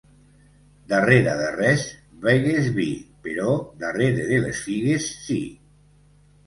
[0.93, 1.83] Darrere de res
[2.25, 2.89] begues vi,
[3.29, 3.55] però
[3.85, 5.41] darrere de les figues, sí.